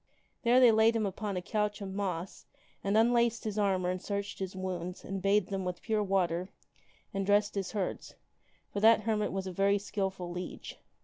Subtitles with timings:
[0.41, 2.47] There they laid him upon a couch of moss
[2.83, 3.53] and unlaced hermit.
[3.53, 6.49] his armor and searched his wounds and bathed them with pure water
[7.13, 8.15] and dressed his hurts,
[8.73, 10.79] for that hermit was a very skilful leech.